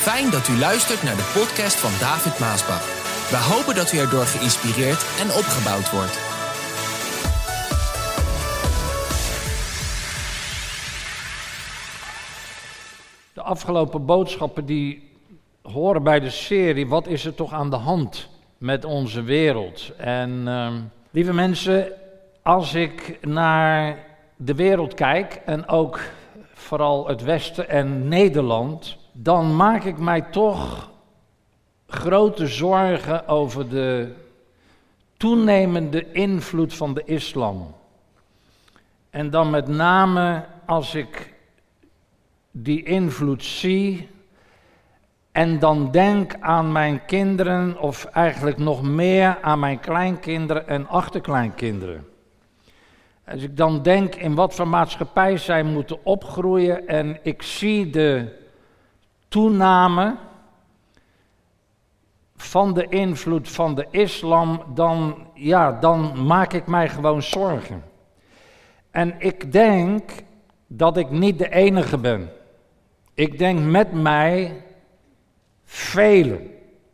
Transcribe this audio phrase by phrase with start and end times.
[0.00, 2.84] Fijn dat u luistert naar de podcast van David Maasbach.
[3.30, 6.16] We hopen dat u erdoor geïnspireerd en opgebouwd wordt.
[13.34, 15.10] De afgelopen boodschappen die
[15.62, 18.28] horen bij de serie Wat is er toch aan de hand
[18.58, 19.92] met onze wereld?
[19.96, 21.92] En ehm, lieve mensen,
[22.42, 23.98] als ik naar
[24.36, 26.00] de wereld kijk en ook
[26.54, 30.90] vooral het Westen en Nederland, dan maak ik mij toch
[31.86, 34.12] grote zorgen over de
[35.16, 37.74] toenemende invloed van de islam.
[39.10, 41.34] En dan met name als ik
[42.50, 44.08] die invloed zie
[45.32, 52.06] en dan denk aan mijn kinderen, of eigenlijk nog meer aan mijn kleinkinderen en achterkleinkinderen.
[53.26, 58.38] Als ik dan denk in wat voor maatschappij zij moeten opgroeien en ik zie de
[59.30, 60.16] toename
[62.36, 67.82] van de invloed van de islam, dan, ja, dan maak ik mij gewoon zorgen.
[68.90, 70.10] En ik denk
[70.66, 72.30] dat ik niet de enige ben.
[73.14, 74.64] Ik denk met mij
[75.64, 76.50] velen,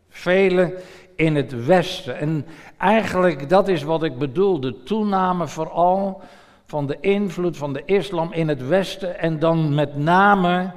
[0.08, 0.72] velen
[1.14, 2.18] in het Westen.
[2.18, 2.46] En
[2.78, 6.20] eigenlijk dat is wat ik bedoel, de toename vooral
[6.66, 10.72] van de invloed van de islam in het Westen en dan met name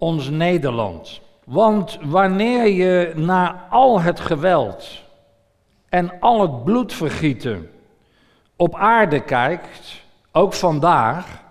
[0.00, 1.20] ons Nederland.
[1.44, 5.02] Want wanneer je naar al het geweld
[5.88, 7.70] en al het bloedvergieten
[8.56, 11.42] op aarde kijkt, ook vandaag,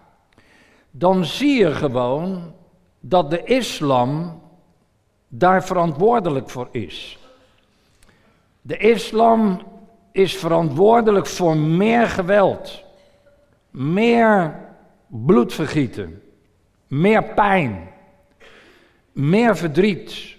[0.92, 2.54] dan zie je gewoon
[3.00, 4.42] dat de islam
[5.28, 7.18] daar verantwoordelijk voor is.
[8.62, 9.62] De islam
[10.12, 12.84] is verantwoordelijk voor meer geweld,
[13.72, 14.60] meer
[15.08, 16.22] bloedvergieten,
[16.88, 17.90] meer pijn,
[19.12, 20.36] meer verdriet,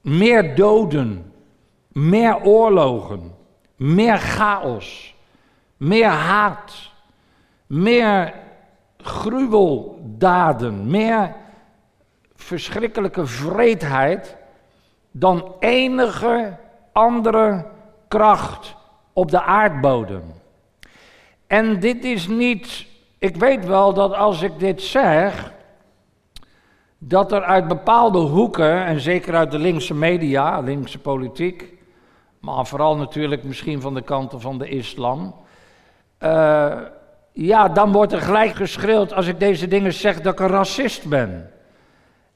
[0.00, 1.32] meer doden,
[1.92, 3.34] meer oorlogen,
[3.76, 5.14] meer chaos,
[5.76, 6.90] meer haat,
[7.66, 8.34] meer
[8.96, 11.34] gruweldaden, meer
[12.34, 14.36] verschrikkelijke vreedheid
[15.10, 16.56] dan enige
[16.92, 17.66] andere
[18.08, 18.74] kracht
[19.12, 20.22] op de aardbodem.
[21.46, 22.86] En dit is niet,
[23.18, 25.53] ik weet wel dat als ik dit zeg,
[27.08, 31.72] dat er uit bepaalde hoeken, en zeker uit de linkse media, linkse politiek,
[32.40, 35.34] maar vooral natuurlijk misschien van de kanten van de islam,
[36.20, 36.72] uh,
[37.32, 41.08] ja, dan wordt er gelijk geschreeuwd als ik deze dingen zeg dat ik een racist
[41.08, 41.50] ben.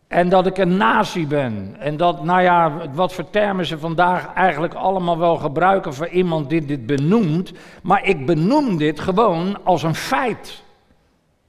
[0.08, 1.76] En dat ik een nazi ben.
[1.78, 6.50] En dat, nou ja, wat voor termen ze vandaag eigenlijk allemaal wel gebruiken voor iemand
[6.50, 7.52] die dit benoemt.
[7.82, 10.62] Maar ik benoem dit gewoon als een feit.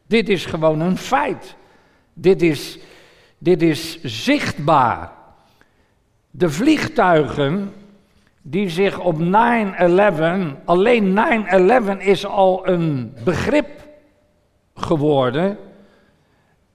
[0.08, 1.56] Dit is gewoon een feit.
[2.14, 2.80] Dit is,
[3.40, 5.12] dit is zichtbaar.
[6.32, 7.74] De vliegtuigen
[8.42, 9.22] die zich op 9-11,
[10.66, 11.20] alleen
[11.98, 13.70] 9-11 is al een begrip
[14.74, 15.58] geworden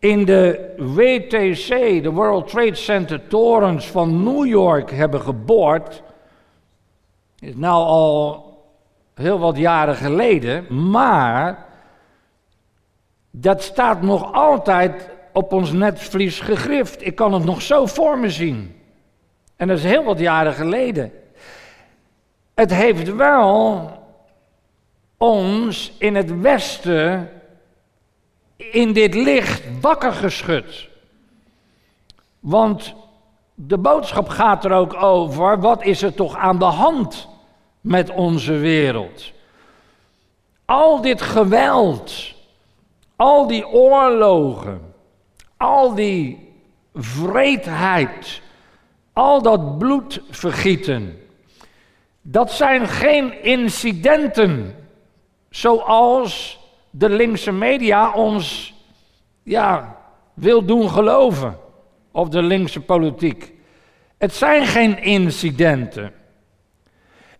[0.05, 6.03] in de WTC, de World Trade Center torens van New York hebben geboord,
[7.39, 8.53] is nou al
[9.15, 11.67] heel wat jaren geleden, maar
[13.31, 17.07] dat staat nog altijd op ons netvlies gegrift.
[17.07, 18.81] Ik kan het nog zo voor me zien.
[19.57, 21.13] En dat is heel wat jaren geleden.
[22.55, 23.91] Het heeft wel
[25.17, 27.31] ons in het Westen
[28.57, 30.89] in dit licht wakker geschud.
[32.41, 32.95] Want
[33.55, 37.29] de boodschap gaat er ook over, wat is er toch aan de hand
[37.81, 39.33] met onze wereld?
[40.65, 42.35] Al dit geweld,
[43.17, 44.94] al die oorlogen,
[45.57, 46.53] al die
[46.95, 48.43] vreedheid,
[49.13, 51.19] al dat bloedvergieten,
[52.23, 54.75] dat zijn geen incidenten
[55.51, 56.61] zoals
[56.91, 58.75] de linkse media ons
[59.43, 59.97] ja,
[60.35, 61.59] wil doen geloven.
[62.13, 63.53] Of de linkse politiek.
[64.19, 66.13] Het zijn geen incidenten.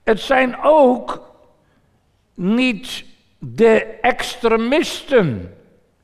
[0.03, 1.35] Het zijn ook
[2.35, 3.05] niet
[3.39, 5.55] de extremisten,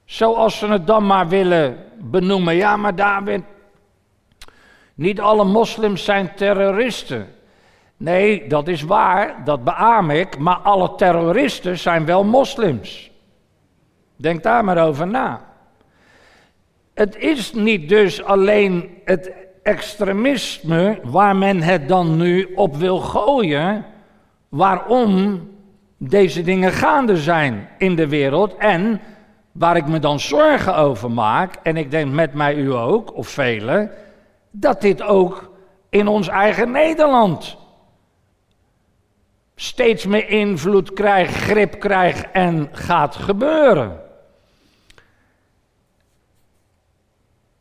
[0.05, 2.55] zoals ze het dan maar willen benoemen.
[2.55, 3.43] Ja, maar David,
[4.95, 7.27] niet alle moslims zijn terroristen.
[7.97, 13.11] Nee, dat is waar, dat beaam ik, maar alle terroristen zijn wel moslims.
[14.17, 15.41] Denk daar maar over na.
[16.95, 19.33] Het is niet dus alleen het
[19.63, 23.85] extremisme waar men het dan nu op wil gooien,
[24.49, 25.41] waarom
[25.97, 29.01] deze dingen gaande zijn in de wereld en
[29.53, 33.29] waar ik me dan zorgen over maak, en ik denk met mij u ook, of
[33.29, 33.91] velen,
[34.51, 35.51] dat dit ook
[35.89, 37.57] in ons eigen Nederland
[39.55, 44.01] steeds meer invloed krijgt, grip krijgt en gaat gebeuren.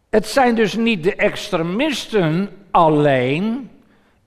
[0.09, 3.69] Het zijn dus niet de extremisten alleen,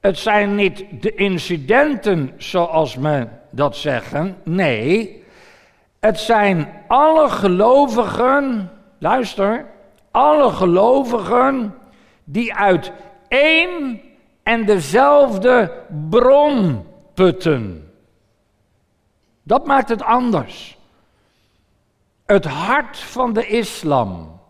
[0.01, 5.22] het zijn niet de incidenten zoals men dat zeggen, nee,
[6.03, 9.67] het zijn alle gelovigen, luister,
[10.11, 11.75] alle gelovigen
[12.25, 12.93] die uit
[13.29, 14.01] één
[14.43, 15.73] en dezelfde
[16.11, 17.91] bron putten.
[19.43, 20.79] Dat maakt het anders.
[22.27, 24.41] Het hart van de islam.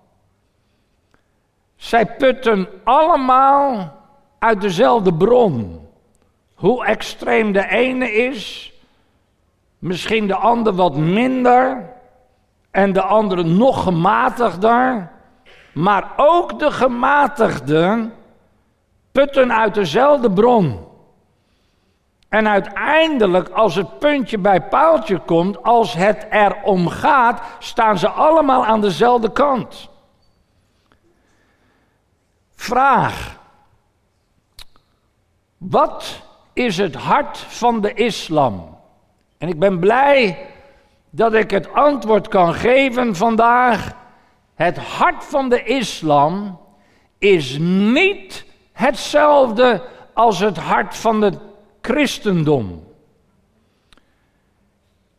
[1.77, 3.97] Zij putten allemaal
[4.39, 5.89] uit dezelfde bron.
[6.55, 8.72] Hoe extreem de ene is,
[9.83, 11.91] misschien de ander wat minder
[12.71, 15.11] en de andere nog gematigder.
[15.75, 18.13] Maar ook de gematigden
[19.13, 20.87] putten uit dezelfde bron.
[22.29, 28.67] En uiteindelijk, als het puntje bij paaltje komt, als het erom gaat, staan ze allemaal
[28.67, 29.89] aan dezelfde kant.
[32.55, 33.39] Vraag.
[35.59, 38.72] Wat is het hart van de islam?
[39.43, 40.39] En ik ben blij
[41.11, 43.93] dat ik het antwoord kan geven vandaag.
[44.55, 46.61] Het hart van de islam
[47.19, 49.83] is niet hetzelfde
[50.15, 51.39] als het hart van het
[51.81, 52.85] christendom.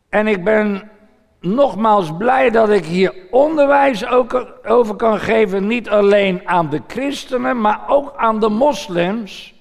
[0.08, 0.90] En ik ben
[1.40, 7.60] nogmaals blij dat ik hier onderwijs ook over kan geven, niet alleen aan de christenen,
[7.60, 9.53] maar ook aan de moslims.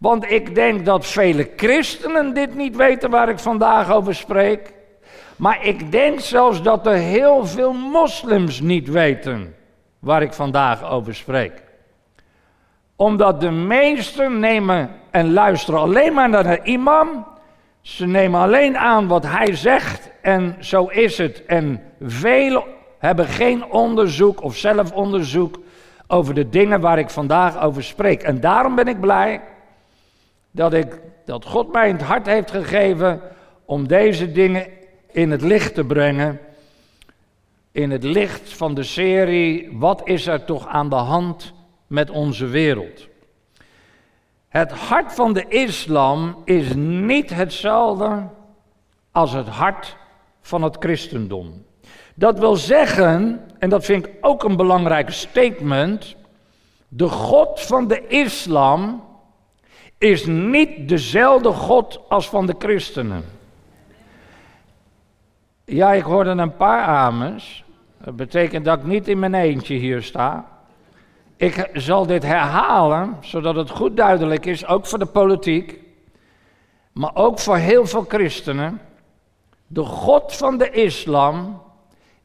[0.00, 4.72] Want ik denk dat vele christenen dit niet weten waar ik vandaag over spreek.
[5.36, 9.54] Maar ik denk zelfs dat er heel veel moslims niet weten
[9.98, 11.62] waar ik vandaag over spreek.
[12.96, 17.26] Omdat de meesten nemen en luisteren alleen maar naar de imam.
[17.80, 21.44] Ze nemen alleen aan wat hij zegt en zo is het.
[21.44, 22.62] En velen
[22.98, 25.58] hebben geen onderzoek of zelfonderzoek
[26.06, 28.22] over de dingen waar ik vandaag over spreek.
[28.22, 29.40] En daarom ben ik blij
[30.50, 33.20] dat, ik, dat God mij het hart heeft gegeven
[33.64, 34.66] om deze dingen
[35.12, 36.40] in het licht te brengen.
[37.72, 41.52] In het licht van de serie Wat is er toch aan de hand
[41.86, 43.08] met onze wereld?
[44.48, 48.26] Het hart van de islam is niet hetzelfde
[49.10, 49.96] als het hart
[50.40, 51.64] van het christendom.
[52.14, 56.16] Dat wil zeggen, en dat vind ik ook een belangrijk statement,
[56.88, 59.02] de God van de islam
[60.00, 63.24] is niet dezelfde God als van de christenen.
[65.64, 67.64] Ja, ik hoorde een paar amens.
[68.04, 70.46] Dat betekent dat ik niet in mijn eentje hier sta.
[71.36, 75.78] Ik zal dit herhalen, zodat het goed duidelijk is, ook voor de politiek,
[76.92, 78.80] maar ook voor heel veel christenen.
[79.66, 81.62] De God van de islam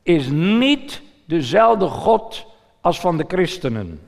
[0.04, 2.46] is niet dezelfde God
[2.82, 4.00] als van de christenen.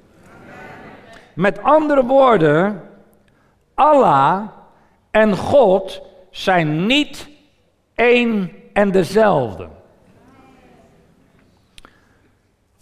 [1.33, 2.86] Met andere woorden,
[3.77, 4.47] Allah
[5.11, 7.29] en God zijn niet
[7.95, 9.67] één en dezelfde.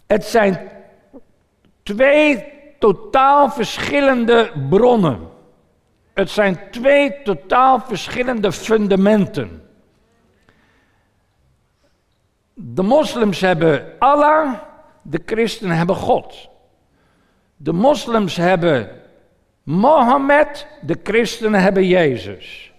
[0.08, 0.70] Het zijn
[1.84, 2.46] twee
[2.80, 5.30] totaal verschillende bronnen.
[6.14, 9.70] Het zijn twee totaal verschillende fundamenten.
[12.54, 14.54] De moslims hebben Allah,
[15.02, 16.50] de christenen hebben God.
[17.56, 19.05] De moslims hebben
[19.66, 22.74] Mohammed, de christenen hebben Jezus.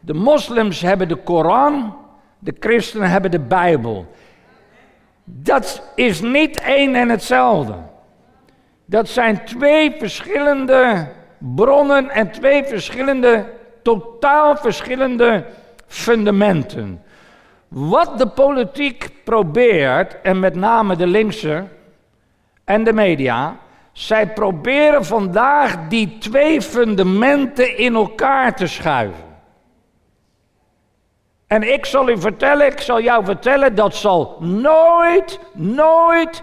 [0.00, 1.96] De moslims hebben de Koran,
[2.38, 4.06] de christenen hebben de Bijbel.
[5.24, 7.74] Dat is niet één en hetzelfde.
[8.84, 11.08] Dat zijn twee verschillende
[11.38, 13.44] bronnen en twee verschillende,
[13.82, 15.44] totaal verschillende
[15.86, 17.02] fundamenten.
[17.68, 21.64] Wat de politiek probeert, en met name de linkse
[22.64, 23.56] en de media,
[23.92, 29.30] zij proberen vandaag die twee fundamenten in elkaar te schuiven.
[31.46, 36.42] En ik zal u vertellen, ik zal jou vertellen, dat zal nooit, nooit,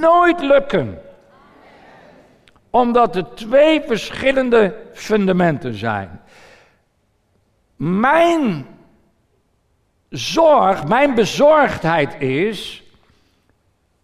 [0.00, 1.02] nooit lukken.
[2.70, 6.20] Omdat er twee verschillende fundamenten zijn.
[7.76, 8.66] Mijn
[10.08, 12.82] zorg, mijn bezorgdheid is,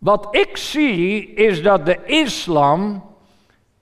[0.05, 3.05] wat ik zie is dat de islam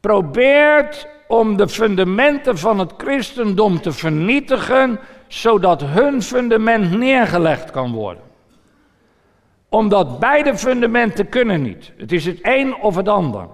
[0.00, 8.22] probeert om de fundamenten van het christendom te vernietigen, zodat hun fundament neergelegd kan worden.
[9.68, 11.92] Omdat beide fundamenten kunnen niet.
[11.96, 13.48] Het is het een of het ander.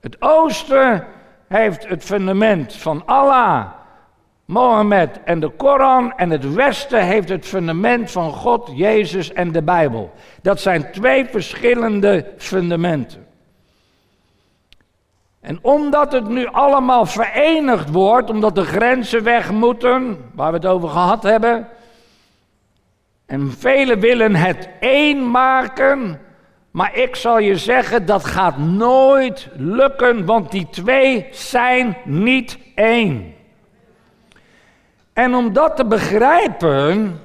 [0.00, 1.06] Het oosten
[1.48, 3.66] heeft het fundament van Allah,
[4.52, 6.12] Mohammed en de Koran.
[6.16, 10.12] En het westen heeft het fundament van God, Jezus en de Bijbel.
[10.42, 13.26] Dat zijn twee verschillende fundamenten.
[15.40, 20.66] En omdat het nu allemaal verenigd wordt, omdat de grenzen weg moeten, waar we het
[20.66, 21.68] over gehad hebben.
[23.26, 26.20] En velen willen het één maken,
[26.70, 33.40] maar ik zal je zeggen, dat gaat nooit lukken, want die twee zijn niet één.
[35.12, 37.20] En om dat te begrijpen,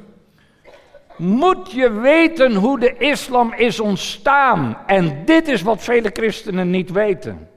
[1.17, 4.77] moet je weten hoe de islam is ontstaan.
[4.85, 7.49] En dit is wat vele christenen niet weten.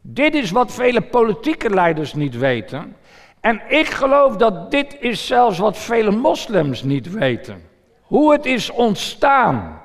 [0.00, 2.96] Dit is wat vele politieke leiders niet weten.
[3.40, 7.62] En ik geloof dat dit is zelfs wat vele moslims niet weten.
[8.02, 9.80] Hoe het is ontstaan.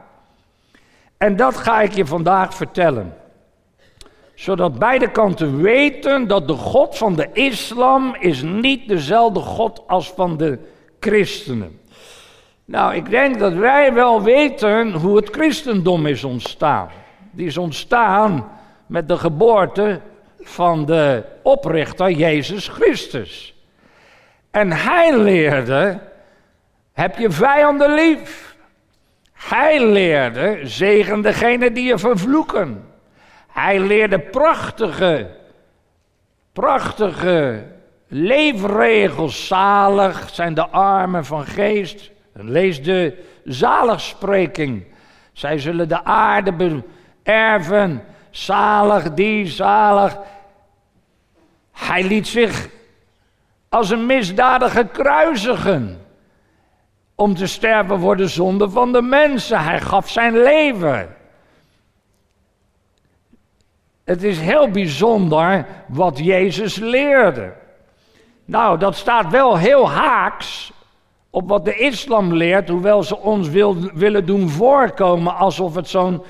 [1.17, 3.17] En dat ga ik je vandaag vertellen.
[4.39, 10.11] Zodat beide kanten weten dat de God van de islam is niet dezelfde God als
[10.11, 10.59] van de
[10.99, 11.79] christenen.
[12.65, 16.89] Nou, ik denk dat wij wel weten hoe het christendom is ontstaan.
[17.31, 18.51] Die is ontstaan
[18.85, 20.01] met de geboorte
[20.39, 23.55] van de oprichter Jezus Christus.
[24.51, 25.99] En hij leerde,
[26.91, 28.55] heb je vijanden lief.
[29.33, 32.88] Hij leerde, zegen degene die je vervloeken.
[33.49, 35.29] Hij leerde prachtige,
[36.53, 37.63] prachtige
[38.07, 39.47] leefregels.
[39.47, 42.11] Zalig zijn de armen van geest.
[42.33, 44.85] Lees de zaligspreking.
[45.31, 46.81] Zij zullen de aarde
[47.23, 48.03] beërven.
[48.29, 50.17] Zalig die, zalig.
[51.71, 52.69] Hij liet zich
[53.69, 56.01] als een misdadiger kruisigen.
[57.15, 59.63] Om te sterven voor de zonde van de mensen.
[59.63, 61.15] Hij gaf zijn leven.
[64.09, 67.53] Het is heel bijzonder wat Jezus leerde.
[68.45, 70.71] Nou, dat staat wel heel haaks
[71.29, 76.23] op wat de islam leert, hoewel ze ons wil, willen doen voorkomen alsof het zo'n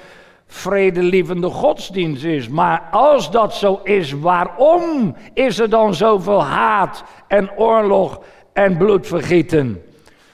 [0.46, 2.48] vredelievende godsdienst is.
[2.48, 8.22] Maar als dat zo is, waarom is er dan zoveel haat en oorlog
[8.54, 9.82] en bloedvergieten?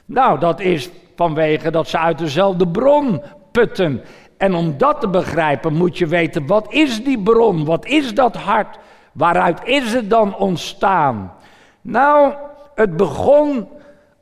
[0.06, 3.22] Nou, dat is vanwege dat ze uit dezelfde bron
[3.52, 4.02] putten.
[4.38, 7.66] En om dat te begrijpen moet je weten, wat is die bron?
[7.66, 8.78] Wat is dat hart?
[9.12, 11.34] Waaruit is het dan ontstaan?
[11.82, 12.34] Nou,
[12.76, 13.68] het begon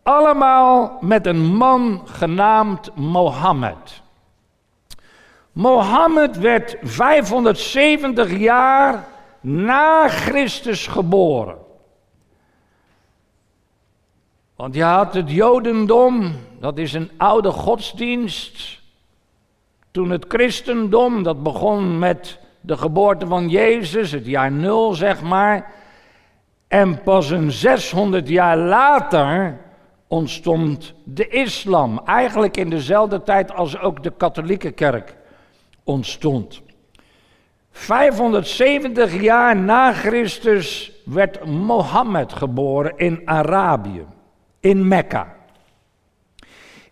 [0.03, 4.01] allemaal met een man genaamd Mohammed.
[5.51, 9.07] Mohammed werd 570 jaar
[9.41, 11.57] na Christus geboren.
[14.55, 18.81] Want je had het Jodendom, dat is een oude godsdienst.
[19.93, 25.71] Toen het christendom, dat begon met de geboorte van Jezus, het jaar nul zeg maar.
[26.67, 29.59] En pas een 600 jaar later
[30.07, 32.01] ontstond de islam.
[32.05, 35.15] Eigenlijk in dezelfde tijd als ook de katholieke kerk
[35.83, 36.61] ontstond.
[37.71, 44.05] 570 jaar na Christus werd Mohammed geboren in Arabië,
[44.59, 45.35] in Mekka.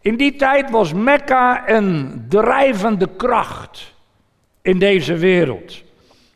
[0.01, 3.93] In die tijd was Mekka een drijvende kracht
[4.61, 5.83] in deze wereld,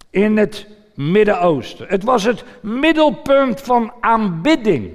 [0.10, 1.88] in het Midden-Oosten.
[1.88, 4.94] Het was het middelpunt van aanbidding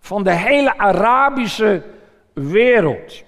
[0.00, 1.82] van de hele Arabische
[2.32, 3.22] wereld.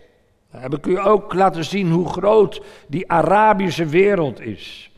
[0.51, 4.91] Daar heb ik u ook laten zien hoe groot die Arabische wereld is.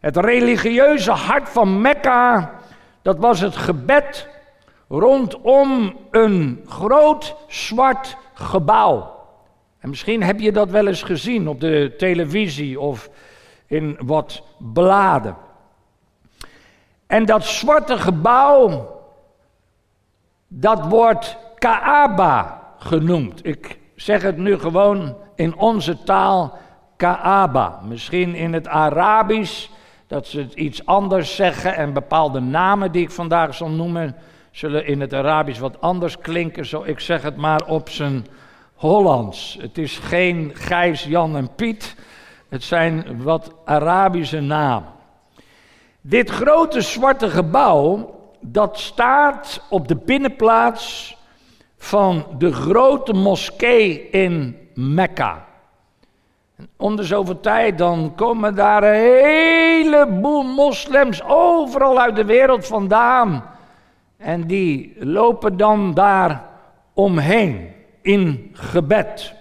[0.00, 2.54] Het religieuze hart van Mekka,
[3.02, 4.28] dat was het gebed
[4.88, 9.14] rondom een groot zwart gebouw.
[9.78, 13.10] En misschien heb je dat wel eens gezien op de televisie of
[13.66, 15.36] in wat bladen.
[17.06, 18.94] En dat zwarte gebouw,
[20.48, 23.46] dat wordt Kaaba genoemd.
[23.46, 26.58] Ik zeg het nu gewoon in onze taal
[26.96, 27.80] Kaaba.
[27.82, 29.68] Misschien in het Arabisch
[30.06, 34.16] dat ze het iets anders zeggen en bepaalde namen die ik vandaag zal noemen
[34.56, 36.66] zullen in het Arabisch wat anders klinken.
[36.66, 38.26] Zo, ik zeg het maar op zijn
[38.74, 39.56] Hollands.
[39.60, 41.96] Het is geen Gijs, Jan en Piet.
[42.48, 44.88] Het zijn wat Arabische namen.
[46.00, 51.16] Dit grote zwarte gebouw, dat staat op de binnenplaats
[51.76, 55.46] van de grote moskee in Mekka.
[56.76, 63.54] Om de zoveel tijd dan komen daar een heleboel moslims overal uit de wereld vandaan.
[64.16, 66.44] En die lopen dan daar
[66.92, 69.34] omheen in gebed.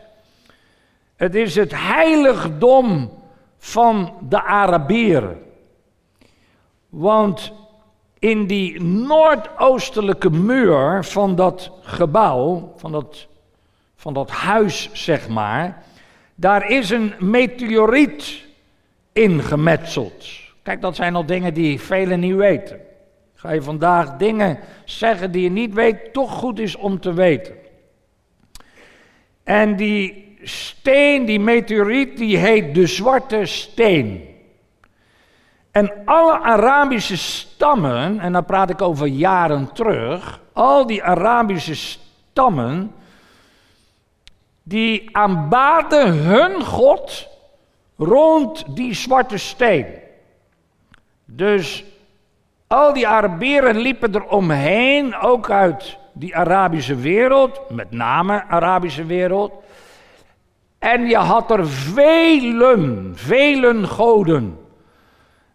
[1.16, 3.12] Het is het heiligdom
[3.58, 5.42] van de Arabieren.
[6.90, 7.54] Want
[8.20, 13.28] in die noordoostelijke muur van dat gebouw, van dat,
[13.96, 15.84] van dat huis zeg maar,
[16.36, 18.46] daar is een meteoriet
[19.12, 20.26] ingemetseld.
[20.64, 22.80] Kijk, dat zijn al dingen die velen niet weten.
[23.46, 27.56] Ga je vandaag dingen zeggen die je niet weet, toch goed is om te weten.
[29.44, 34.28] En die steen, die meteoriet, die heet de zwarte steen.
[35.72, 42.92] En alle Arabische stammen, en dan praat ik over jaren terug, al die Arabische stammen,
[44.64, 47.28] die aanbaden hun God
[47.98, 49.86] rond die zwarte steen.
[51.26, 51.84] Dus
[52.76, 59.52] al die Arabieren liepen er omheen, ook uit die Arabische wereld, met name Arabische wereld.
[60.80, 64.60] En je had er velen, velen goden.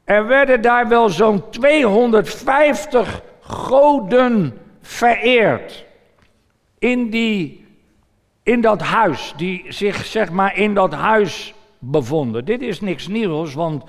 [0.05, 5.85] Er werden daar wel zo'n 250 goden vereerd.
[6.79, 7.67] In, die,
[8.43, 12.45] in dat huis, die zich zeg maar in dat huis bevonden.
[12.45, 13.85] Dit is niks nieuws, want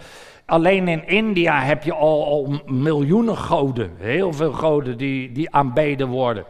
[0.52, 3.92] alleen in India heb je al, miljoenen goden.
[3.98, 6.46] Heel veel goden die, die aanbeden worden.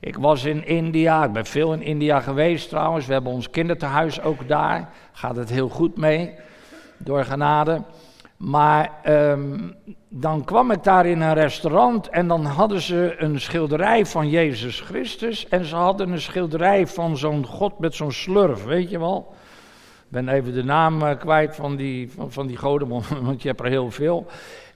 [0.00, 3.06] Ik was in India, ik ben veel in India geweest trouwens.
[3.06, 4.90] We hebben ons kinderthuis ook daar.
[5.12, 6.34] Gaat het heel goed mee,
[6.98, 7.82] door genade.
[8.36, 9.58] Maar ehm,
[10.08, 14.80] dan kwam ik daar in een restaurant en dan hadden ze een schilderij van Jezus
[14.80, 15.48] Christus.
[15.48, 19.34] En ze hadden een schilderij van zo'n God met zo'n slurf, weet je wel.
[20.08, 22.88] Ben even de naam eh, kwijt van die, van, van die goden,
[23.22, 24.26] want je hebt er heel veel.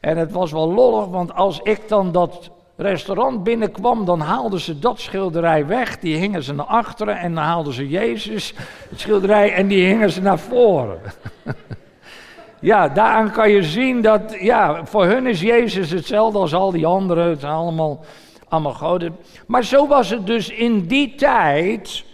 [0.01, 4.79] En het was wel lollig, want als ik dan dat restaurant binnenkwam, dan haalden ze
[4.79, 5.99] dat schilderij weg.
[5.99, 8.55] Die hingen ze naar achteren en dan haalden ze Jezus,
[8.91, 11.01] het schilderij, en die hingen ze naar voren.
[12.63, 16.87] Ja, daaraan kan je zien dat, ja, voor hun is Jezus hetzelfde als al die
[16.87, 17.29] anderen.
[17.29, 18.05] Het zijn allemaal,
[18.49, 19.17] allemaal goden.
[19.47, 22.05] Maar zo was het dus in die tijd,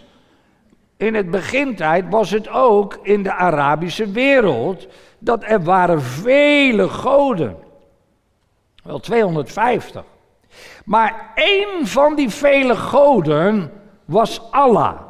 [0.99, 4.87] in het begintijd, was het ook in de Arabische wereld,
[5.19, 7.57] dat er waren vele goden.
[8.83, 10.03] Wel 250.
[10.85, 13.71] Maar één van die vele goden
[14.05, 15.01] was Allah.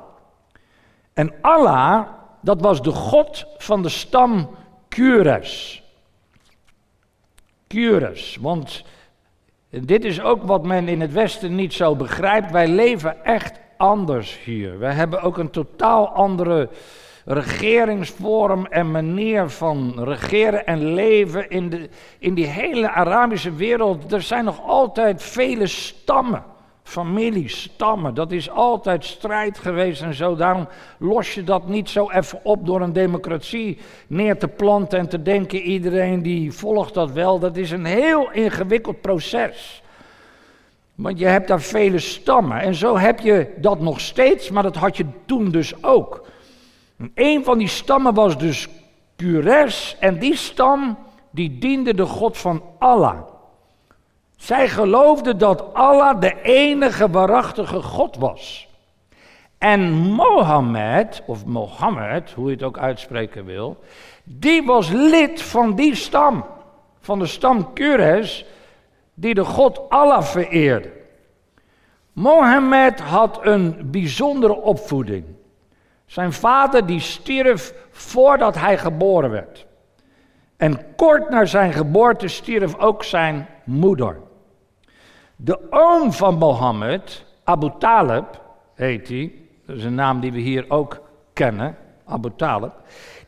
[1.13, 2.07] En Allah,
[2.41, 4.49] dat was de God van de stam
[4.89, 5.83] Cures.
[7.67, 8.83] Cures, want
[9.69, 12.51] dit is ook wat men in het Westen niet zo begrijpt.
[12.51, 14.79] Wij leven echt anders hier.
[14.79, 16.69] We hebben ook een totaal andere
[17.25, 21.89] regeringsvorm en manier van regeren en leven in, de,
[22.19, 24.13] in die hele Arabische wereld.
[24.13, 26.43] Er zijn nog altijd vele stammen
[26.89, 28.13] families, stammen.
[28.13, 30.35] Dat is altijd strijd geweest en zo.
[30.35, 35.09] Daarom los je dat niet zo even op door een democratie neer te planten en
[35.09, 37.39] te denken: iedereen die volgt dat wel.
[37.39, 39.83] Dat is een heel ingewikkeld proces.
[40.99, 42.59] Want je hebt daar vele stammen.
[42.59, 46.27] En zo heb je dat nog steeds, maar dat had je toen dus ook.
[47.13, 48.67] een van die stammen was dus
[49.17, 49.95] Cures.
[49.99, 50.97] En die stam
[51.29, 53.17] die diende de God van Allah.
[54.35, 58.67] Zij geloofden dat Allah de enige waarachtige God was.
[59.57, 63.77] En Mohammed, of Mohammed, hoe je het ook uitspreken wil,
[64.23, 66.45] die was lid van die stam,
[66.99, 68.45] van de stam Kures,
[69.19, 70.91] die de God Allah vereerde.
[72.13, 75.25] Mohammed had een bijzondere opvoeding.
[76.05, 79.65] Zijn vader die stierf voordat hij geboren werd.
[80.57, 84.17] En kort na zijn geboorte stierf ook zijn moeder.
[85.35, 88.41] De oom van Mohammed, Abu Talib
[88.73, 89.33] heet hij,
[89.65, 91.01] dat is een naam die we hier ook
[91.33, 92.71] kennen, Abu Talib,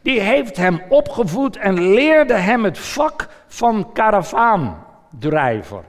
[0.01, 3.91] die heeft hem opgevoed en leerde hem het vak van
[5.19, 5.83] karavaandrijver.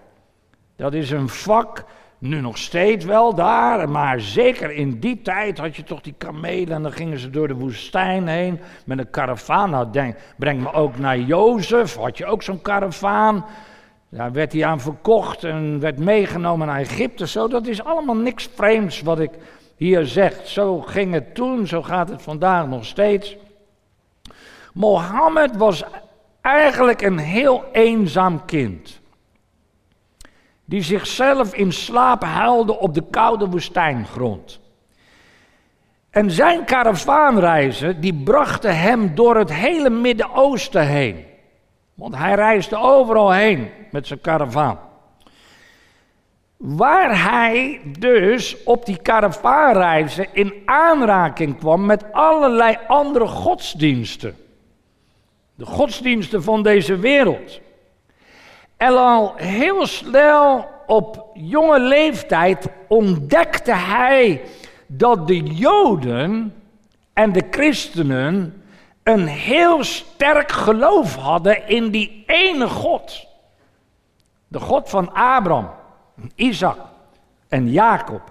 [0.77, 1.85] Dat is een vak,
[2.19, 6.75] nu nog steeds wel daar, maar zeker in die tijd had je toch die kamelen
[6.75, 9.71] en dan gingen ze door de woestijn heen met een karavaan.
[9.71, 13.45] Nou, denk, breng me ook naar Jozef, had je ook zo'n karavaan.
[14.09, 17.27] Daar werd hij aan verkocht en werd meegenomen naar Egypte.
[17.27, 19.31] Zo, dat is allemaal niks vreemds wat ik
[19.77, 20.41] hier zeg.
[20.45, 23.37] Zo ging het toen, zo gaat het vandaag nog steeds.
[24.75, 25.85] Mohammed was
[26.41, 29.02] eigenlijk een heel eenzaam kind.
[30.73, 34.61] Die zichzelf in slaap huilde op de koude woestijngrond.
[36.11, 41.25] En zijn karavaanreizen, die brachten hem door het hele Midden-Oosten heen.
[41.95, 44.79] Want hij reisde overal heen met zijn karavaan.
[46.57, 54.37] Waar hij dus op die karavaanreizen in aanraking kwam met allerlei andere godsdiensten.
[55.55, 57.61] De godsdiensten van deze wereld.
[58.83, 64.43] En al heel snel op jonge leeftijd ontdekte hij
[64.87, 66.55] dat de Joden
[67.13, 68.63] en de christenen
[69.03, 73.27] een heel sterk geloof hadden in die ene God.
[74.49, 75.71] De God van Abraham,
[76.35, 76.79] Isaac
[77.49, 78.23] en Jacob.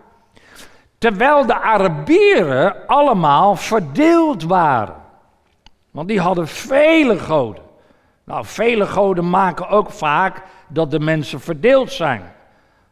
[0.97, 4.95] Terwijl de Arabieren allemaal verdeeld waren.
[5.91, 7.69] Want die hadden vele goden.
[8.31, 12.21] Nou, vele goden maken ook vaak dat de mensen verdeeld zijn.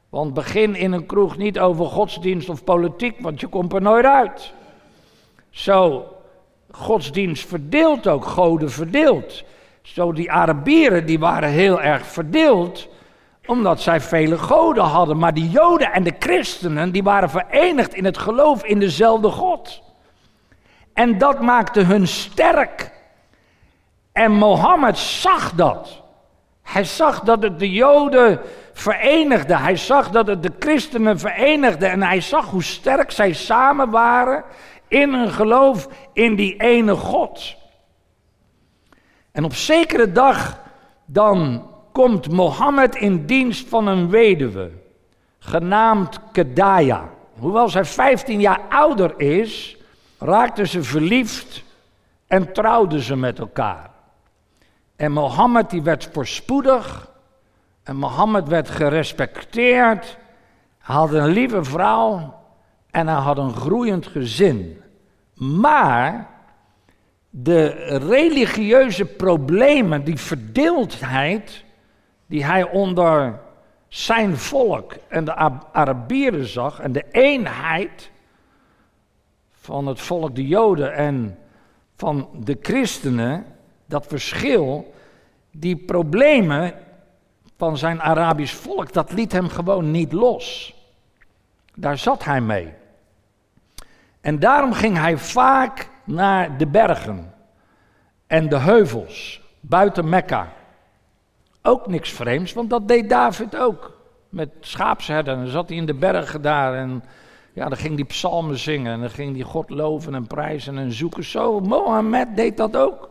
[0.10, 4.06] Want begin in een kroeg niet over godsdienst of politiek, want je komt er nooit
[4.06, 4.54] uit.
[5.50, 6.08] Zo,
[6.72, 9.44] godsdienst verdeelt ook, goden verdeeld.
[9.82, 12.88] Zo, die Arabieren die waren heel erg verdeeld,
[13.46, 15.18] omdat zij vele goden hadden.
[15.18, 19.82] Maar die Joden en de christenen, die waren verenigd in het geloof in dezelfde God.
[20.94, 22.98] En dat maakte hun sterk.
[24.20, 26.02] En Mohammed zag dat.
[26.62, 28.40] Hij zag dat het de Joden
[28.74, 29.58] verenigde.
[29.58, 31.86] Hij zag dat het de christenen verenigde.
[31.86, 34.44] En hij zag hoe sterk zij samen waren
[34.88, 37.56] in hun geloof in die ene God.
[39.32, 40.60] En op zekere dag
[41.06, 44.72] dan komt Mohammed in dienst van een weduwe,
[45.40, 47.10] genaamd Kedaya.
[47.38, 49.78] Hoewel zij 15 jaar ouder is,
[50.18, 51.64] raakte ze verliefd
[52.28, 53.89] en trouwden ze met elkaar.
[55.00, 57.12] En Mohammed die werd voorspoedig
[57.84, 60.18] en Mohammed werd gerespecteerd.
[60.80, 62.40] Hij had een lieve vrouw
[62.92, 64.82] en hij had een groeiend gezin.
[65.34, 66.30] Maar
[67.30, 67.68] de
[68.08, 71.64] religieuze problemen, die verdeeldheid
[72.26, 73.40] die hij onder
[73.88, 75.36] zijn volk en de
[75.72, 78.12] Arabieren zag en de eenheid
[79.52, 81.38] van het volk de Joden en
[81.96, 83.46] van de christenen,
[83.90, 84.94] dat verschil,
[85.52, 86.74] die problemen
[87.58, 90.76] van zijn Arabisch volk, dat liet hem gewoon niet los.
[91.76, 92.74] Daar zat hij mee.
[94.22, 97.34] En daarom ging hij vaak naar de bergen
[98.28, 100.54] en de heuvels buiten Mekka.
[101.62, 103.98] Ook niks vreemds, want dat deed David ook.
[104.30, 105.38] Met schaapsherden.
[105.38, 107.04] Dan zat hij in de bergen daar en
[107.54, 108.94] ja, dan ging hij psalmen zingen.
[108.94, 111.24] En dan ging hij God loven en prijzen en zoeken.
[111.24, 113.09] Zo, Mohammed deed dat ook.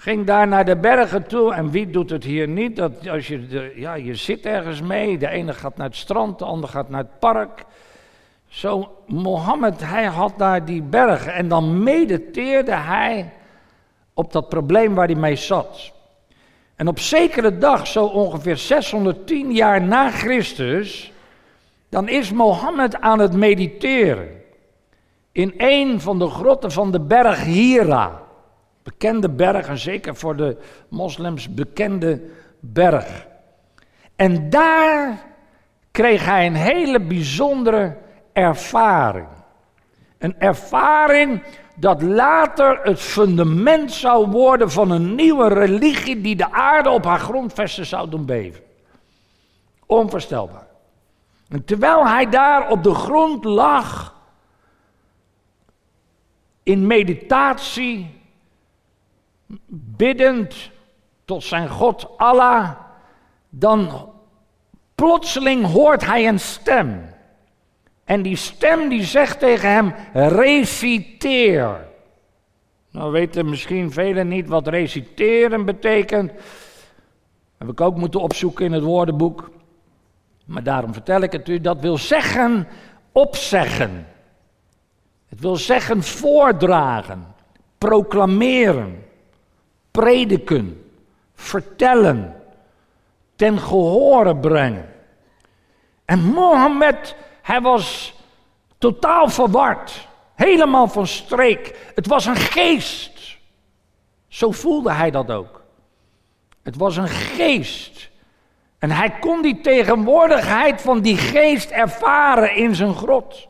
[0.00, 1.54] Ging daar naar de bergen toe.
[1.54, 2.76] En wie doet het hier niet?
[2.76, 5.18] Dat als je, de, ja, je zit ergens mee.
[5.18, 7.64] De ene gaat naar het strand, de ander gaat naar het park.
[8.48, 11.32] Zo, Mohammed, hij had daar die bergen.
[11.32, 13.32] En dan mediteerde hij
[14.14, 15.92] op dat probleem waar hij mee zat.
[16.76, 21.12] En op zekere dag, zo ongeveer 610 jaar na Christus,
[21.88, 24.28] dan is Mohammed aan het mediteren.
[25.32, 28.28] In een van de grotten van de berg Hira.
[28.90, 30.56] Bekende berg, en zeker voor de
[30.88, 32.22] moslims bekende
[32.60, 33.26] berg.
[34.16, 35.22] En daar
[35.90, 37.96] kreeg hij een hele bijzondere
[38.32, 39.26] ervaring.
[40.18, 41.42] Een ervaring
[41.76, 47.20] dat later het fundament zou worden van een nieuwe religie die de aarde op haar
[47.20, 48.62] grondvesten zou doen beven.
[49.86, 50.66] Onvoorstelbaar.
[51.48, 54.14] En terwijl hij daar op de grond lag,
[56.62, 58.19] in meditatie,
[59.96, 60.70] biddend
[61.24, 62.70] tot zijn God Allah,
[63.48, 64.08] dan
[64.94, 67.02] plotseling hoort hij een stem.
[68.04, 71.88] En die stem die zegt tegen hem, reciteer.
[72.90, 76.32] Nou weten misschien velen niet wat reciteren betekent.
[77.58, 79.50] Heb ik ook moeten opzoeken in het woordenboek.
[80.44, 81.60] Maar daarom vertel ik het u.
[81.60, 82.68] Dat wil zeggen
[83.12, 84.06] opzeggen.
[85.28, 87.26] Het wil zeggen voordragen,
[87.78, 89.04] proclameren,
[89.90, 90.92] prediken,
[91.34, 92.42] vertellen,
[93.36, 94.88] ten gehore brengen.
[96.04, 98.14] En Mohammed hij was
[98.78, 101.90] totaal verward, helemaal van streek.
[101.94, 103.38] Het was een geest.
[104.28, 105.62] Zo voelde hij dat ook.
[106.62, 108.10] Het was een geest.
[108.78, 113.48] En hij kon die tegenwoordigheid van die geest ervaren in zijn grot.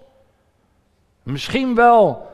[1.22, 2.28] Misschien wel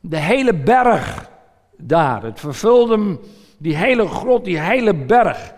[0.00, 1.30] de hele berg
[1.76, 2.22] daar.
[2.22, 3.20] Het vervulde hem,
[3.58, 5.54] die hele grot, die hele berg.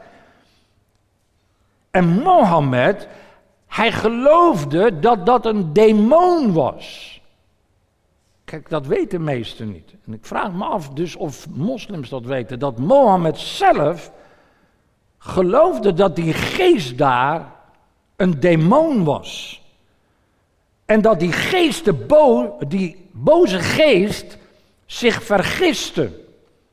[1.91, 3.09] En Mohammed,
[3.67, 7.21] hij geloofde dat dat een demon was.
[8.45, 9.95] Kijk, dat weten meesten niet.
[10.07, 12.59] En ik vraag me af dus of moslims dat weten.
[12.59, 14.13] Dat Mohammed zelf
[15.19, 17.53] geloofde dat die geest daar
[18.17, 19.63] een demon was.
[20.85, 24.39] En dat die geest, de bo die boze geest,
[24.95, 26.11] zich vergiste.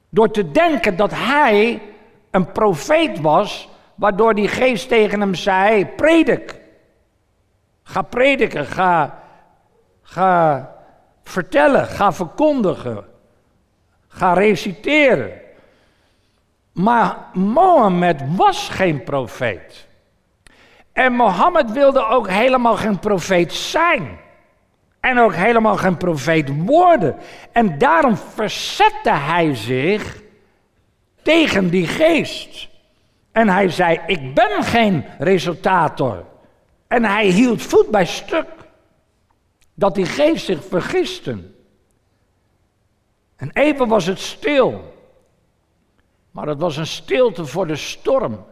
[0.09, 1.81] Door te denken dat hij
[2.31, 6.59] een profeet was waardoor die geest tegen hem zei: predik.
[7.83, 9.23] Ga prediken, ga,
[10.01, 10.69] ga
[11.23, 13.05] vertellen, ga verkondigen,
[14.07, 15.31] ga reciteren.
[16.71, 19.87] Maar Mohammed was geen profeet.
[20.93, 24.19] En Mohammed wilde ook helemaal geen profeet zijn.
[25.01, 27.15] En ook helemaal geen profeet worden.
[27.51, 30.21] En daarom verzette hij zich
[31.21, 32.69] tegen die geest.
[33.31, 36.25] En hij zei: Ik ben geen resultator.
[36.87, 38.47] En hij hield voet bij stuk.
[39.73, 41.37] Dat die geest zich vergiste.
[43.35, 44.93] En even was het stil.
[46.31, 48.45] Maar het was een stilte voor de storm.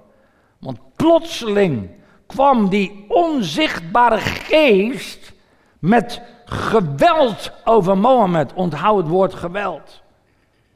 [0.59, 1.89] Want plotseling
[2.27, 5.33] kwam die onzichtbare geest
[5.79, 8.53] met geweld over Mohammed.
[8.53, 10.01] Onthoud het woord geweld.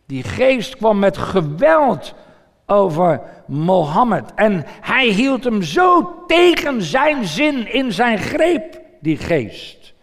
[0.06, 2.14] Die geest kwam met geweld
[2.66, 4.34] over Mohammed.
[4.36, 9.94] En hij hield hem zo tegen zijn zin in zijn greep, die geest.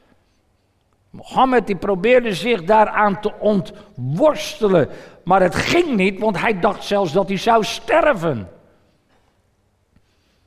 [1.10, 4.88] Mohammed die probeerde zich daaraan te ontworstelen.
[5.24, 8.48] Maar het ging niet, want hij dacht zelfs dat hij zou sterven.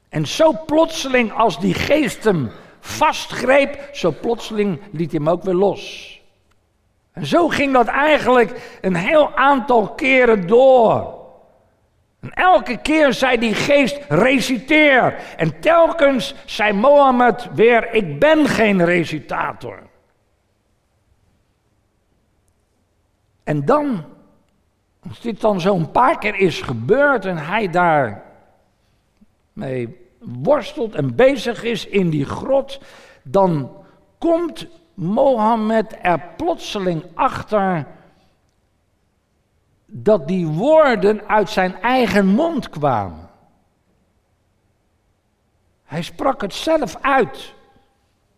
[0.09, 2.51] En zo plotseling als die geest hem
[2.83, 6.11] vastgreep, zo plotseling liet hij hem ook weer los.
[7.11, 11.21] En zo ging dat eigenlijk een heel aantal keren door.
[12.19, 15.15] En elke keer zei die geest, reciteer.
[15.37, 19.79] En telkens zei Mohammed weer, ik ben geen recitator.
[23.43, 24.05] En dan,
[25.09, 28.23] als dit dan zo'n paar keer is gebeurd en hij daar
[29.53, 32.79] mee worstelt en bezig is in die grot,
[33.23, 33.71] dan
[34.17, 37.87] komt Mohammed er plotseling achter
[39.85, 43.29] dat die woorden uit zijn eigen mond kwamen.
[45.83, 47.53] Hij sprak het zelf uit.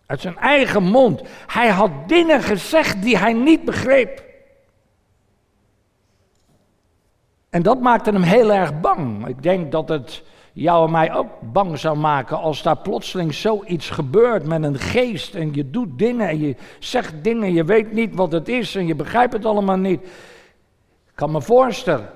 [0.06, 1.22] Uit zijn eigen mond.
[1.48, 4.24] Hij had dingen gezegd die hij niet begreep.
[7.50, 9.28] En dat maakte hem heel erg bang.
[9.28, 10.24] Ik denk dat het
[10.56, 15.36] jou en mij ook bang zou maken als daar plotseling zoiets gebeurt met een geest
[15.36, 18.88] en je doet dingen en je zegt dingen, je weet niet wat het is en
[18.88, 20.02] je begrijpt het allemaal niet.
[21.06, 22.10] Ik kan me voorstellen.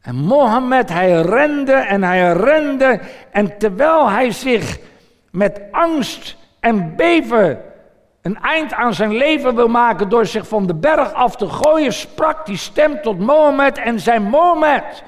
[0.00, 4.78] En Mohammed, hij rende en hij rende en terwijl hij zich
[5.30, 7.60] met angst en beven
[8.22, 11.92] een eind aan zijn leven wil maken door zich van de berg af te gooien,
[11.92, 15.02] sprak die stem tot Mohammed en zei: Mohammed,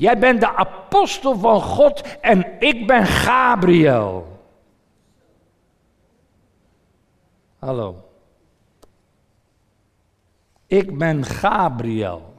[0.00, 4.40] Jij bent de apostel van God en ik ben Gabriel.
[7.58, 8.04] Hallo.
[10.66, 12.34] Ik ben Gabriel.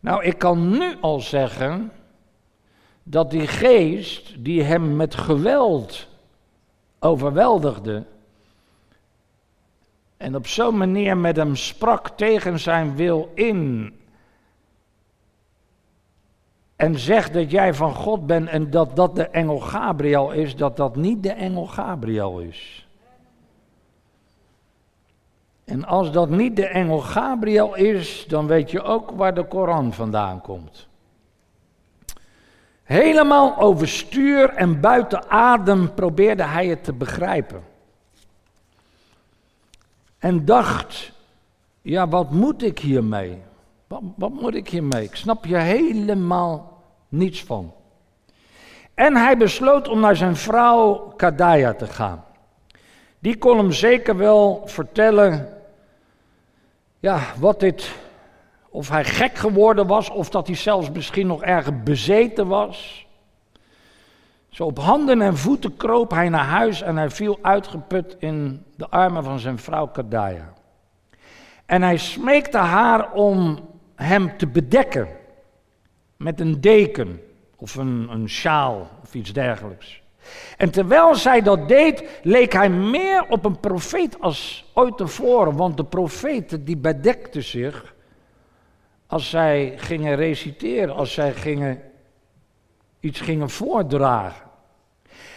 [0.00, 1.92] Nou, ik kan nu al zeggen
[3.02, 6.08] dat die geest die hem met geweld
[6.98, 8.04] overweldigde
[10.16, 13.92] en op zo'n manier met hem sprak tegen zijn wil in
[16.82, 20.76] en zegt dat jij van God bent en dat dat de engel Gabriel is, dat
[20.76, 22.86] dat niet de engel Gabriel is.
[25.64, 29.92] En als dat niet de engel Gabriel is, dan weet je ook waar de Koran
[29.92, 30.88] vandaan komt.
[32.82, 37.62] Helemaal overstuur en buiten adem probeerde hij het te begrijpen.
[40.18, 41.12] En dacht,
[41.82, 43.42] ja, wat moet ik hiermee?
[43.92, 45.04] Wat, wat moet ik hiermee?
[45.04, 46.71] Ik snap je helemaal
[47.12, 47.72] niets van.
[48.94, 52.24] En hij besloot om naar zijn vrouw Kadaya te gaan.
[53.18, 55.48] Die kon hem zeker wel vertellen,
[56.98, 57.92] ja, wat dit,
[58.68, 63.06] of hij gek geworden was, of dat hij zelfs misschien nog erger bezeten was.
[64.48, 68.88] Zo op handen en voeten kroop hij naar huis en hij viel uitgeput in de
[68.88, 70.52] armen van zijn vrouw Kadaya.
[71.66, 73.58] En hij smeekte haar om
[73.94, 75.08] hem te bedekken
[76.22, 77.20] met een deken
[77.56, 80.02] of een, een sjaal of iets dergelijks.
[80.56, 85.56] En terwijl zij dat deed, leek hij meer op een profeet als ooit tevoren.
[85.56, 87.94] Want de profeten die bedekten zich
[89.06, 91.82] als zij gingen reciteren, als zij gingen,
[93.00, 94.46] iets gingen voordragen.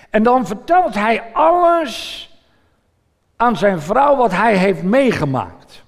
[0.10, 2.30] En dan vertelt hij alles
[3.36, 5.84] aan zijn vrouw wat hij heeft meegemaakt.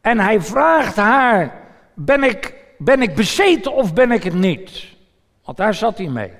[0.00, 1.60] En hij vraagt haar,
[1.94, 4.86] ben ik ben ik bezeten of ben ik het niet?
[5.44, 6.32] Want daar zat hij mee.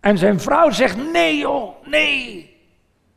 [0.00, 2.56] En zijn vrouw zegt: Nee, joh, nee.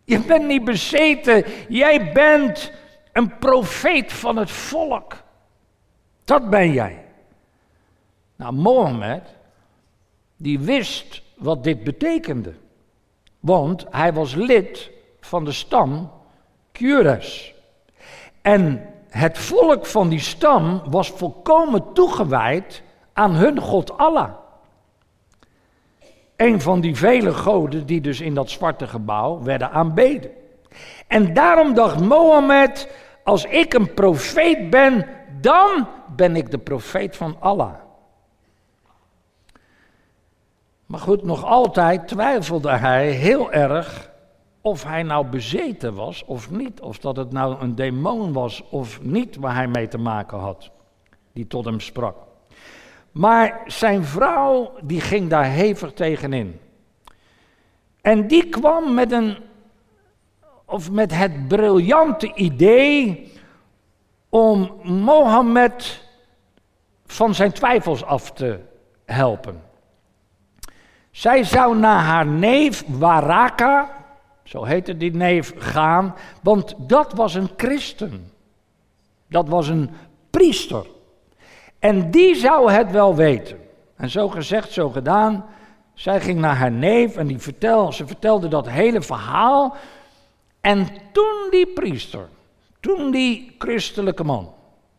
[0.04, 1.46] Je bent niet bezeten.
[1.70, 2.72] Jij bent
[3.12, 5.24] een profeet van het volk.
[6.24, 7.06] Dat ben jij.
[8.36, 9.24] Nou, Mohammed,
[10.38, 12.54] die wist wat dit betekende.
[13.40, 16.12] Want hij was lid van de stam
[16.72, 17.54] Cures.
[18.42, 24.30] En het volk van die stam was volkomen toegewijd aan hun God Allah.
[26.36, 30.32] Een van die vele goden die dus in dat zwarte gebouw werden aanbeden.
[31.08, 32.90] En daarom dacht Mohammed,
[33.24, 35.08] als ik een profeet ben,
[35.42, 37.74] dan ben ik de profeet van Allah.
[40.86, 44.11] Maar goed, nog altijd twijfelde hij heel erg
[44.62, 46.82] of hij nou bezeten was of niet.
[46.82, 50.72] Of dat het nou een demon was of niet waar hij mee te maken had,
[51.34, 52.16] die tot hem sprak.
[53.12, 56.60] Maar zijn vrouw, die ging daar hevig tegenin.
[58.02, 59.38] En die kwam met een,
[60.66, 63.32] of met het briljante idee
[64.30, 66.10] om Mohammed
[67.06, 68.60] van zijn twijfels af te
[69.06, 69.62] helpen.
[71.12, 74.01] Zij zou naar haar neef Waraka,
[74.52, 78.32] zo heette die neef, gaan, want dat was een christen.
[79.28, 79.90] Dat was een
[80.30, 80.86] priester.
[81.80, 83.60] En die zou het wel weten.
[83.96, 85.46] En zo gezegd, zo gedaan.
[85.94, 89.76] Zij ging naar haar neef en die vertel, ze vertelde dat hele verhaal.
[90.62, 92.28] En toen die priester,
[92.80, 94.54] toen die christelijke man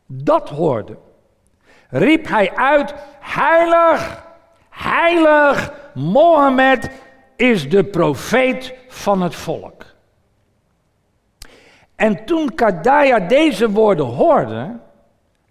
[0.07, 0.97] dat hoorde,
[1.89, 4.25] riep hij uit: Heilig,
[4.71, 6.91] heilig, Mohammed
[7.43, 9.85] is de profeet van het volk.
[11.95, 14.79] En toen Kadaya deze woorden hoorde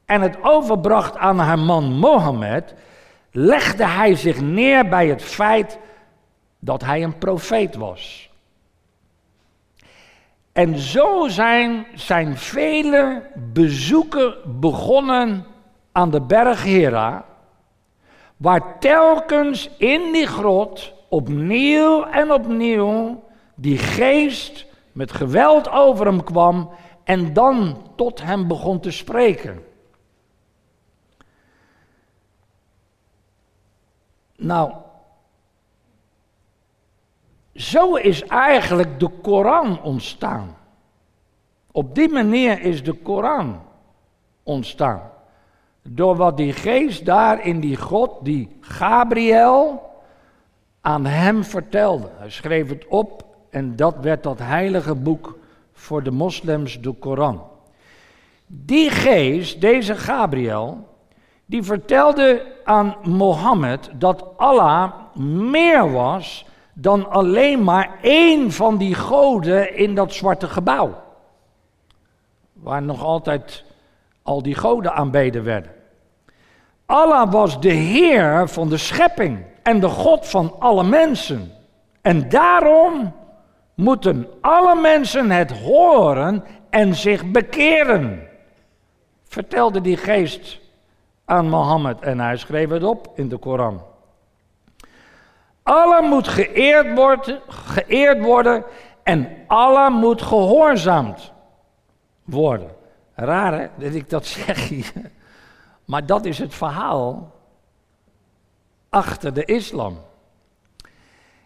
[0.06, 2.74] en het overbracht aan haar man Mohammed,
[3.32, 5.80] legde hij zich neer bij het feit
[6.60, 8.30] dat hij een profeet was.
[10.52, 15.46] En zo zijn, zijn vele bezoeken begonnen
[15.92, 17.26] aan de berg Hera,
[18.38, 23.24] waar telkens in die grot opnieuw en opnieuw
[23.56, 26.70] die geest met geweld over hem kwam
[27.04, 29.64] en dan tot hem begon te spreken.
[34.36, 34.74] Nou,
[37.56, 40.56] zo is eigenlijk de Koran ontstaan.
[41.72, 43.62] Op die manier is de Koran
[44.44, 45.12] ontstaan.
[45.82, 49.90] Door wat die geest daar in die God, die Gabriel,
[50.82, 52.10] aan hem vertelde.
[52.18, 55.38] Hij schreef het op en dat werd dat heilige boek
[55.74, 57.44] voor de moslims, de Koran.
[58.48, 60.88] Die geest, deze Gabriel,
[61.46, 69.76] die vertelde aan Mohammed dat Allah meer was dan alleen maar één van die goden
[69.76, 71.02] in dat zwarte gebouw.
[72.54, 73.64] Waar nog altijd
[74.22, 75.72] al die goden aanbeden werden.
[76.86, 81.52] Allah was de Heer van de schepping en de God van alle mensen.
[82.02, 83.14] En daarom
[83.74, 88.28] moeten alle mensen het horen en zich bekeren.
[89.24, 90.60] Vertelde die geest
[91.26, 93.82] aan Mohammed en hij schreef het op in de Koran.
[95.64, 98.64] Allah moet geëerd worden, geëerd worden
[99.04, 101.32] en Allah moet gehoorzaamd
[102.24, 102.70] worden.
[103.16, 105.12] Raar hè, dat ik dat zeg hier.
[105.86, 107.32] Maar dat is het verhaal
[108.92, 109.98] achter de islam.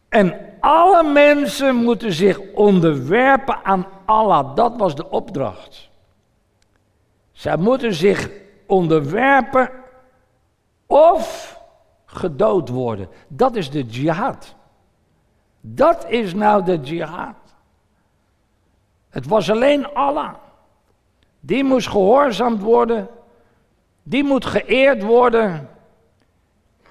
[0.09, 4.55] En alle mensen moeten zich onderwerpen aan Allah.
[4.55, 5.89] Dat was de opdracht.
[7.31, 8.29] Zij moeten zich
[8.65, 9.69] onderwerpen
[10.85, 11.57] of
[12.05, 13.09] gedood worden.
[13.27, 14.55] Dat is de jihad.
[15.61, 17.35] Dat is nou de jihad.
[19.09, 20.33] Het was alleen Allah.
[21.39, 23.07] Die moest gehoorzaamd worden.
[24.03, 25.69] Die moet geëerd worden.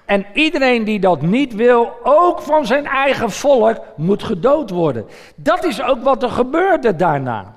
[0.05, 5.07] En iedereen die dat niet wil, ook van zijn eigen volk, moet gedood worden.
[5.35, 7.53] Dat is ook wat er gebeurde daarna.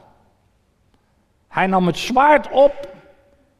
[1.48, 2.96] Hij nam het zwaard op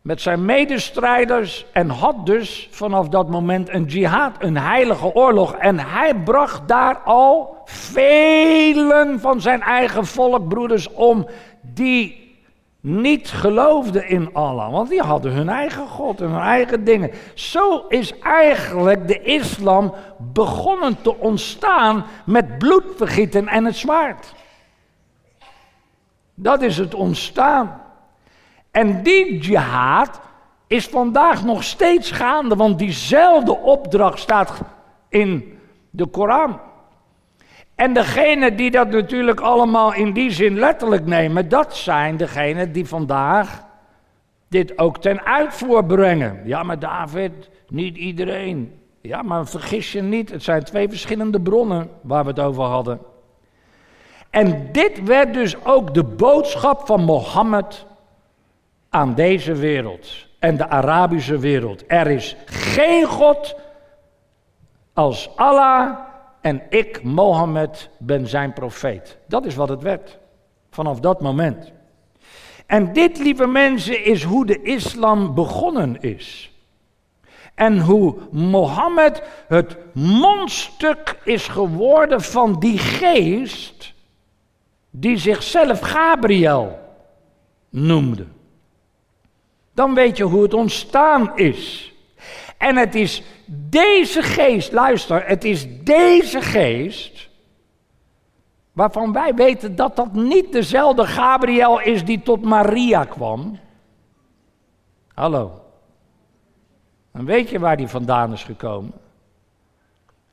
[0.03, 5.55] met zijn medestrijders en had dus vanaf dat moment een jihad, een heilige oorlog.
[5.55, 11.27] En hij bracht daar al velen van zijn eigen volk, broeders, om
[11.61, 12.28] die
[12.81, 17.11] niet geloofden in Allah, want die hadden hun eigen God en hun eigen dingen.
[17.35, 24.35] Zo is eigenlijk de islam begonnen te ontstaan met bloedvergieten en het zwaard.
[26.35, 27.83] Dat is het ontstaan.
[28.71, 30.21] En die jihad
[30.67, 34.61] is vandaag nog steeds gaande, want diezelfde opdracht staat
[35.09, 35.59] in
[35.91, 36.61] de Koran.
[37.79, 42.87] En degenen die dat natuurlijk allemaal in die zin letterlijk nemen, dat zijn degenen die
[42.87, 43.65] vandaag
[44.49, 46.41] dit ook ten uitvoer brengen.
[46.45, 48.81] Ja, maar David, niet iedereen.
[49.01, 53.01] Ja, maar vergis je niet, het zijn twee verschillende bronnen waar we het over hadden.
[54.31, 57.87] En dit werd dus ook de boodschap van Mohammed
[58.89, 60.09] aan deze wereld
[60.39, 61.85] en de Arabische wereld.
[61.87, 63.57] Er is geen God
[64.93, 66.07] als Allah
[66.41, 69.19] en ik, Mohammed, ben zijn profeet.
[69.27, 70.19] Dat is wat het werd
[70.71, 71.73] vanaf dat moment.
[72.67, 76.53] En dit, lieve mensen, is hoe de islam begonnen is.
[77.55, 83.95] En hoe Mohammed het mondstuk is geworden van die geest
[84.91, 86.79] die zichzelf Gabriel
[87.71, 88.27] noemde.
[89.75, 91.93] Dan weet je hoe het ontstaan is.
[92.59, 97.29] En het is deze geest, luister, het is deze geest
[98.73, 103.59] waarvan wij weten dat dat niet dezelfde Gabriel is die tot Maria kwam.
[105.15, 105.63] Hallo.
[107.13, 108.93] Dan weet je waar die vandaan is gekomen.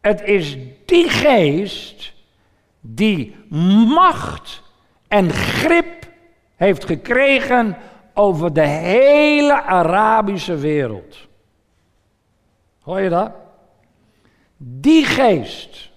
[0.02, 2.14] Het is die geest
[2.80, 3.36] die
[3.96, 4.64] macht
[5.08, 6.08] en grip
[6.56, 7.78] heeft gekregen
[8.14, 11.28] over de hele Arabische wereld.
[12.86, 13.32] Hoor je dat?
[14.58, 15.92] Die geest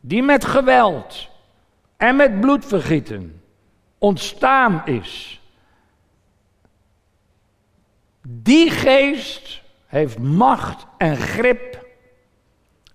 [0.00, 1.28] die met geweld
[1.96, 3.42] en met bloedvergieten
[3.98, 5.40] ontstaan is.
[8.22, 11.86] Die geest heeft macht en grip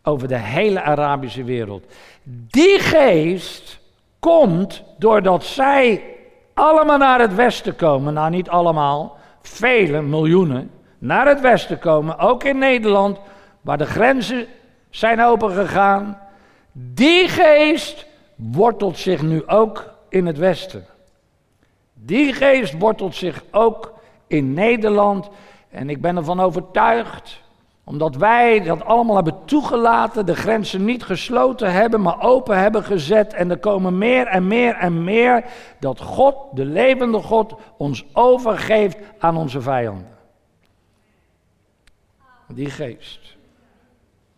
[0.04, 1.86] over de hele Arabische wereld.
[2.24, 3.80] Die geest
[4.20, 6.04] komt doordat zij
[6.54, 8.14] allemaal naar het westen komen.
[8.14, 13.20] Nou, niet allemaal, vele miljoenen naar het westen komen, ook in Nederland,
[13.68, 14.46] waar de grenzen
[14.90, 16.20] zijn opengegaan.
[16.72, 20.86] Die geest wortelt zich nu ook in het Westen.
[21.94, 23.94] Die geest wortelt zich ook
[24.28, 25.30] in Nederland.
[25.70, 27.42] En ik ben ervan overtuigd,
[27.84, 33.34] omdat wij dat allemaal hebben toegelaten, de grenzen niet gesloten hebben, maar open hebben gezet.
[33.34, 35.46] En er komen meer en meer en meer
[35.80, 40.18] dat God, de levende God, ons overgeeft aan onze vijanden.
[42.48, 43.37] Die geest.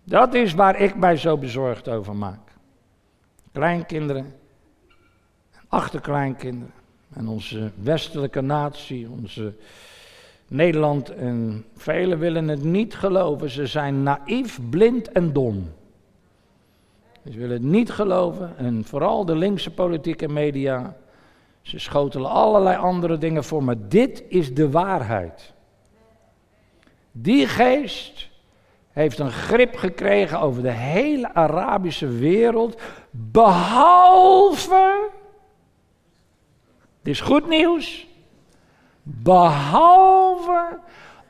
[0.09, 2.39] Dat is waar ik mij zo bezorgd over maak
[3.51, 4.35] kleinkinderen,
[5.67, 6.73] achterkleinkinderen.
[7.13, 9.53] En onze westelijke natie, onze
[10.47, 13.49] Nederland en velen willen het niet geloven.
[13.49, 15.71] Ze zijn naïef, blind en dom.
[17.31, 20.97] Ze willen het niet geloven en vooral de linkse politieke media.
[21.61, 25.53] Ze schotelen allerlei andere dingen voor, maar dit is de waarheid.
[27.11, 28.28] Die geest
[28.99, 32.81] heeft een grip gekregen over de hele Arabische wereld,
[33.11, 35.09] behalve,
[37.01, 38.07] dit is goed nieuws,
[39.01, 40.79] behalve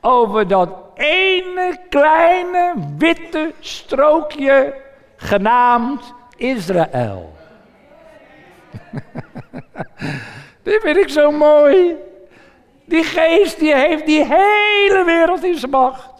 [0.00, 4.74] over dat ene kleine witte strookje
[5.16, 7.32] genaamd Israël.
[10.62, 11.96] Dit vind ik zo mooi.
[12.84, 16.19] Die geest die heeft die hele wereld in zijn macht.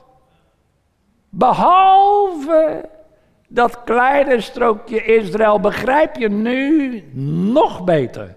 [1.31, 2.89] Behalve
[3.49, 7.01] dat kleine strookje Israël begrijp je nu
[7.53, 8.37] nog beter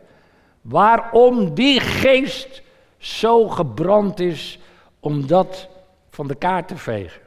[0.61, 2.61] waarom die geest
[2.97, 4.59] zo gebrand is
[4.99, 5.69] om dat
[6.09, 7.21] van de kaart te vegen.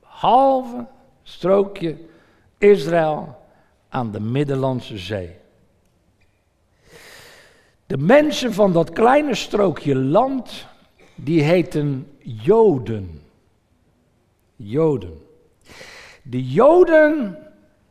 [0.00, 0.86] Behalve
[1.22, 1.96] strookje
[2.58, 3.36] Israël
[3.88, 5.36] aan de Middellandse Zee.
[7.86, 10.66] De mensen van dat kleine strookje land,
[11.14, 13.22] die heten Joden.
[14.58, 15.20] Joden.
[16.22, 17.38] De Joden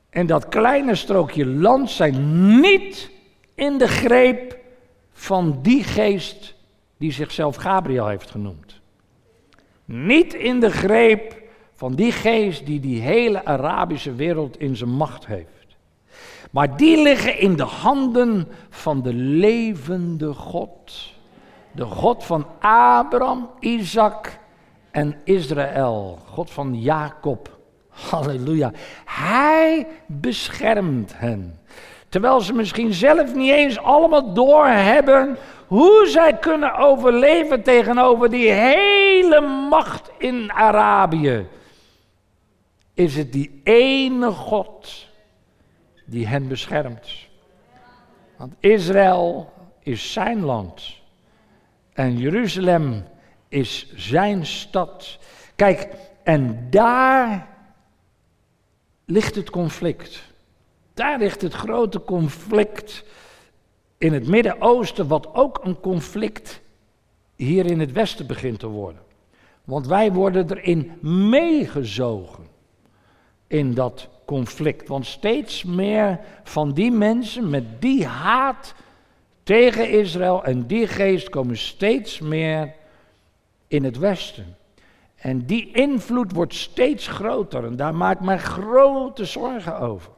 [0.09, 3.11] en dat kleine strookje land zijn niet
[3.55, 4.57] in de greep
[5.11, 6.55] van die geest
[6.97, 8.79] die zichzelf Gabriel heeft genoemd.
[9.85, 11.41] Niet in de greep
[11.73, 15.77] van die geest die die hele Arabische wereld in zijn macht heeft.
[16.51, 21.13] Maar die liggen in de handen van de levende God.
[21.71, 24.39] De God van Abraham, Isaac
[24.97, 27.57] en Israël, God van Jacob.
[27.89, 28.71] Halleluja.
[29.05, 31.59] Hij beschermt hen.
[32.09, 35.37] Terwijl ze misschien zelf niet eens allemaal doorhebben
[35.67, 41.47] hoe zij kunnen overleven tegenover die hele macht in Arabië.
[42.93, 45.07] Is het die ene God
[46.05, 47.09] die hen beschermt.
[48.37, 50.93] Want Israël is zijn land.
[51.93, 53.03] En Jeruzalem
[53.47, 55.17] is zijn stad.
[55.55, 55.87] Kijk,
[56.23, 57.47] en daar
[59.05, 60.23] ligt het conflict.
[60.93, 63.03] Daar ligt het grote conflict
[63.97, 66.61] in het Midden-Oosten, wat ook een conflict
[67.35, 69.01] hier in het Westen begint te worden.
[69.63, 70.91] Want wij worden erin
[71.29, 72.47] meegezogen
[73.47, 74.87] in dat conflict.
[74.87, 78.73] Want steeds meer van die mensen met die haat
[79.43, 82.73] tegen Israël en die geest komen steeds meer
[83.67, 84.55] in het Westen.
[85.15, 90.11] En die invloed wordt steeds groter en daar maak ik mij grote zorgen over.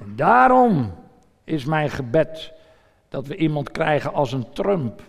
[0.00, 0.94] En daarom
[1.44, 2.52] is mijn gebed
[3.08, 5.02] dat we iemand krijgen als een Trump,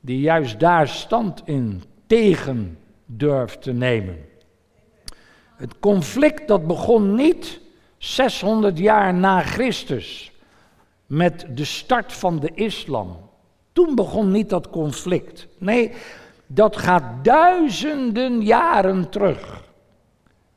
[0.00, 4.18] die juist daar stand in tegen durft te nemen.
[5.56, 7.60] Het conflict dat begon niet
[7.98, 10.32] 600 jaar na Christus
[11.06, 13.16] met de start van de islam.
[13.72, 15.46] Toen begon niet dat conflict.
[15.58, 15.92] Nee,
[16.46, 19.64] dat gaat duizenden jaren terug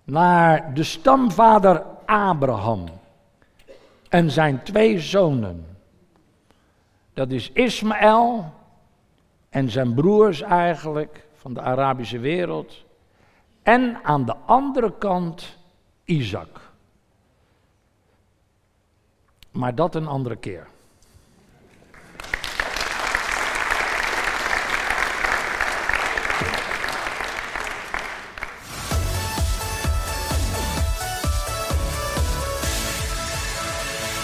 [0.04, 2.86] naar de stamvader Abraham
[4.10, 5.78] en zijn twee zonen.
[7.14, 8.54] Dat is Ismaël
[9.50, 12.86] en zijn broers eigenlijk van de Arabische wereld.
[13.64, 15.58] En aan de andere kant
[16.04, 16.72] Isaac.
[19.52, 20.68] Maar dat een andere keer.